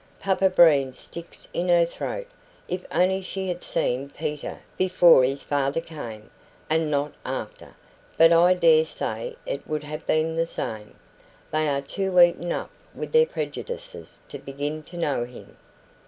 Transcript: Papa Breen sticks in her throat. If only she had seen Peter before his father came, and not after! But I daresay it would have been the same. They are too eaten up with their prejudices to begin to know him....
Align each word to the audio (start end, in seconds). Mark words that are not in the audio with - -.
Papa 0.19 0.49
Breen 0.49 0.93
sticks 0.95 1.47
in 1.53 1.67
her 1.69 1.85
throat. 1.85 2.25
If 2.67 2.87
only 2.91 3.21
she 3.21 3.49
had 3.49 3.63
seen 3.63 4.09
Peter 4.09 4.61
before 4.75 5.23
his 5.23 5.43
father 5.43 5.79
came, 5.79 6.31
and 6.71 6.89
not 6.89 7.13
after! 7.23 7.75
But 8.17 8.31
I 8.33 8.55
daresay 8.55 9.35
it 9.45 9.67
would 9.67 9.83
have 9.83 10.07
been 10.07 10.35
the 10.37 10.47
same. 10.47 10.95
They 11.51 11.67
are 11.69 11.81
too 11.81 12.19
eaten 12.19 12.51
up 12.51 12.71
with 12.95 13.11
their 13.11 13.27
prejudices 13.27 14.21
to 14.29 14.39
begin 14.39 14.81
to 14.85 14.97
know 14.97 15.23
him.... 15.25 15.55